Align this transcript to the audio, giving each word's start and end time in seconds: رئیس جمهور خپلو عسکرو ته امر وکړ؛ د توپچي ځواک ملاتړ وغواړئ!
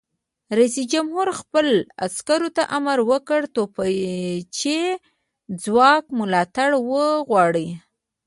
رئیس 0.57 0.75
جمهور 0.91 1.27
خپلو 1.39 1.73
عسکرو 2.05 2.49
ته 2.55 2.63
امر 2.77 2.97
وکړ؛ 3.09 3.41
د 3.47 3.51
توپچي 3.55 4.79
ځواک 5.63 6.03
ملاتړ 6.19 6.69
وغواړئ! 6.89 7.67